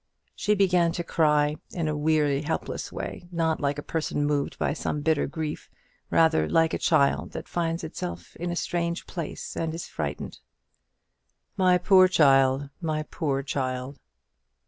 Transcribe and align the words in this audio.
She 0.33 0.55
began 0.55 0.91
to 0.93 1.03
cry, 1.03 1.57
in 1.73 1.87
a 1.87 1.95
weary 1.95 2.41
helpless 2.41 2.91
way, 2.91 3.27
not 3.31 3.61
like 3.61 3.77
a 3.77 3.83
person 3.83 4.25
moved 4.25 4.57
by 4.57 4.73
some 4.73 5.01
bitter 5.01 5.27
grief; 5.27 5.69
rather 6.09 6.49
like 6.49 6.73
a 6.73 6.79
child 6.79 7.33
that 7.33 7.47
finds 7.47 7.83
itself 7.83 8.35
in 8.37 8.49
a 8.49 8.55
strange 8.55 9.05
place 9.05 9.55
and 9.55 9.75
is 9.75 9.87
frightened. 9.87 10.39
"My 11.55 11.77
poor 11.77 12.07
child, 12.07 12.71
my 12.81 13.03
poor 13.03 13.43
child!" 13.43 13.99